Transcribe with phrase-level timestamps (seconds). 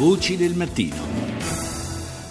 [0.00, 1.29] Voci del mattino.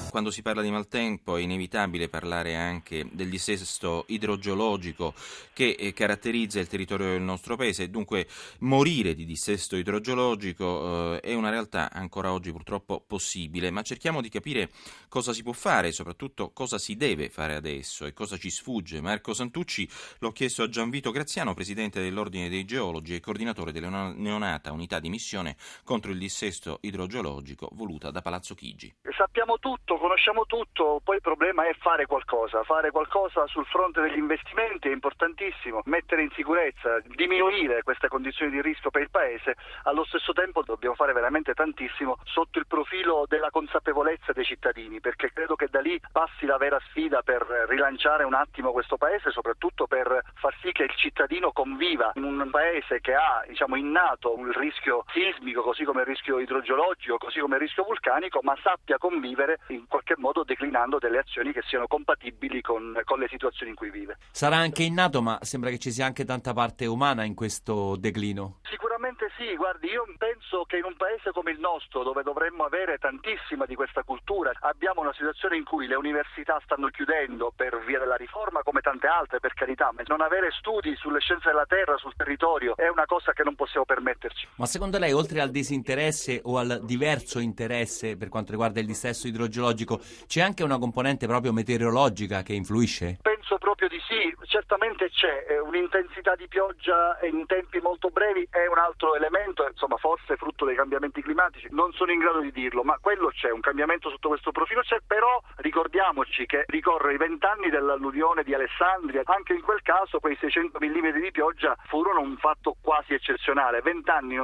[0.09, 5.13] Quando si parla di maltempo è inevitabile parlare anche del dissesto idrogeologico
[5.54, 7.92] che eh, caratterizza il territorio del nostro paese.
[7.92, 8.28] Dunque
[8.60, 14.29] morire di dissesto idrogeologico eh, è una realtà ancora oggi purtroppo possibile, ma cerchiamo di
[14.29, 14.72] capire
[15.10, 19.02] cosa si può fare e soprattutto cosa si deve fare adesso e cosa ci sfugge.
[19.02, 19.88] Marco Santucci
[20.20, 25.09] l'ho chiesto a Gianvito Graziano, presidente dell'Ordine dei Geologi e coordinatore della neonata unità di
[25.09, 28.95] missione contro il dissesto idrogeologico voluta da Palazzo Chigi.
[29.16, 34.17] Sappiamo tutto conosciamo tutto, poi il problema è fare qualcosa, fare qualcosa sul fronte degli
[34.17, 34.91] investimenti è
[35.39, 40.63] importantissimo, mettere in sicurezza, diminuire queste condizioni di rischio per il Paese, allo stesso tempo
[40.63, 45.79] dobbiamo fare veramente tantissimo sotto il profilo della consapevolezza dei cittadini, perché credo che da
[45.79, 50.71] lì passi la vera sfida per rilanciare un attimo questo Paese, soprattutto per far sì
[50.71, 55.84] che il cittadino conviva in un Paese che ha diciamo, innato il rischio sismico, così
[55.84, 60.43] come il rischio idrogeologico, così come il rischio vulcanico, ma sappia convivere in qualche modo
[60.43, 64.17] declinando delle azioni che siano compatibili con, con, le situazioni in cui vive.
[64.32, 68.60] Sarà anche innato, ma sembra che ci sia anche tanta parte umana in questo declino.
[68.64, 72.98] Sicuramente sì, guardi, io penso che in un paese come il nostro, dove dovremmo avere
[72.98, 78.00] tantissima di questa cultura, abbiamo una situazione in cui le università stanno chiudendo per via
[78.00, 81.98] della riforma, come tante altre, per carità, ma non avere studi sulle scienze della terra,
[81.98, 84.48] sul territorio, è una cosa che non possiamo permetterci.
[84.56, 89.28] Ma secondo lei, oltre al disinteresse o al diverso interesse per quanto riguarda il dissesto
[89.28, 93.20] idrogeologico, c'è anche una componente proprio meteorologica che influisce?
[93.50, 98.67] Penso proprio di sì, certamente c'è eh, un'intensità di pioggia in tempi molto brevi, è
[98.67, 102.83] un altro elemento, insomma forse frutto dei cambiamenti climatici, non sono in grado di dirlo,
[102.83, 107.72] ma quello c'è, un cambiamento sotto questo profilo c'è, però ricordiamoci che ricorre i vent'anni
[107.72, 112.75] dell'alluvione di Alessandria, anche in quel caso quei 600 mm di pioggia furono un fatto
[112.80, 114.36] quasi eccezionale, vent'anni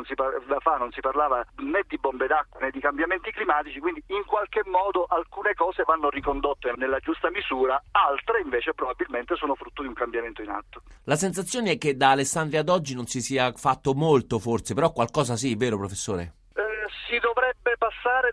[0.61, 4.63] fa non si parlava né di bombe d'acqua né di cambiamenti climatici, quindi in qualche
[4.65, 9.93] modo alcune cose vanno ricondotte nella giusta misura, altre invece probabilmente sono frutto di un
[9.93, 10.81] cambiamento in atto.
[11.03, 14.91] La sensazione è che da Alessandria ad oggi non si sia fatto molto forse, però
[14.91, 16.33] qualcosa sì, vero professore?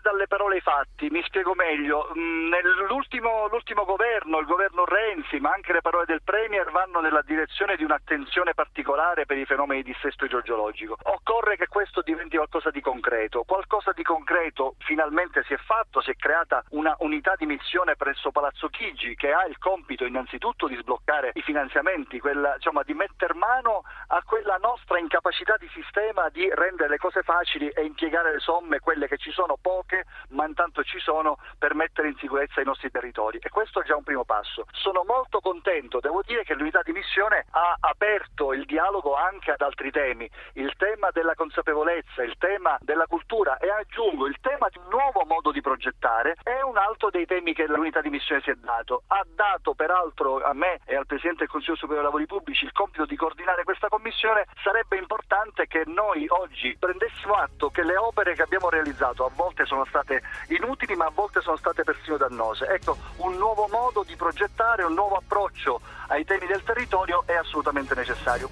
[0.03, 2.11] Dalle parole ai fatti, mi spiego meglio.
[2.15, 7.21] Mm, nell'ultimo l'ultimo governo, il governo Renzi, ma anche le parole del Premier vanno nella
[7.21, 10.97] direzione di un'attenzione particolare per i fenomeni di dissesto idrogeologico.
[11.03, 13.43] Occorre che questo diventi qualcosa di concreto.
[13.43, 18.31] Qualcosa di concreto finalmente si è fatto, si è creata una unità di missione presso
[18.31, 23.33] Palazzo Chigi che ha il compito innanzitutto di sbloccare i finanziamenti, quella, insomma, di mettere
[23.35, 28.39] mano a quella nostra incapacità di sistema di rendere le cose facili e impiegare le
[28.39, 29.57] somme, quelle che ci sono
[29.93, 33.85] poche, ma intanto ci sono per mettere in sicurezza i nostri territori e questo è
[33.85, 34.65] già un primo passo.
[34.71, 39.61] Sono molto contento, devo dire che l'unità di missione ha aperto il dialogo anche ad
[39.61, 44.79] altri temi, il tema della consapevolezza, il tema della cultura e aggiungo il tema di
[44.79, 48.49] un nuovo modo di progettare è un altro dei temi che l'unità di missione si
[48.49, 49.03] è dato.
[49.07, 52.73] Ha dato peraltro a me e al Presidente del Consiglio Superiore dei Lavori Pubblici il
[52.73, 58.35] compito di coordinare questa commissione, sarebbe importante che noi oggi prendessimo atto che le opere
[58.35, 62.67] che abbiamo realizzato a volte sono state inutili ma a volte sono state persino dannose.
[62.67, 67.95] Ecco, un nuovo modo di progettare, un nuovo approccio ai temi del territorio è assolutamente
[67.95, 68.49] necessario.